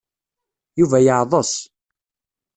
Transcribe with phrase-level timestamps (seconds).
[0.79, 1.53] Yuba yeɛḍes.